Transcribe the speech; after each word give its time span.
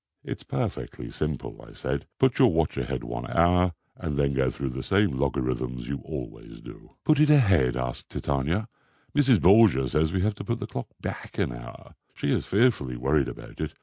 "It's 0.23 0.41
perfectly 0.41 1.11
simple," 1.11 1.63
I 1.63 1.73
said. 1.73 2.07
"Put 2.17 2.39
your 2.39 2.51
watch 2.51 2.75
ahead 2.75 3.03
one 3.03 3.29
hour, 3.29 3.71
and 3.95 4.17
then 4.17 4.33
go 4.33 4.49
through 4.49 4.69
the 4.69 4.81
same 4.81 5.11
logarithms 5.15 5.87
you 5.87 5.97
always 6.03 6.59
do." 6.59 6.89
"Put 7.03 7.19
it 7.19 7.29
ahead?" 7.29 7.77
asked 7.77 8.09
Titania. 8.09 8.67
"Mrs. 9.15 9.39
Borgia 9.39 9.87
says 9.87 10.11
we 10.11 10.21
have 10.21 10.33
to 10.33 10.43
put 10.43 10.59
the 10.59 10.65
clock 10.65 10.87
back 11.01 11.37
an 11.37 11.51
hour. 11.53 11.93
She 12.15 12.31
is 12.31 12.47
fearfully 12.47 12.97
worried 12.97 13.29
about 13.29 13.61
it. 13.61 13.75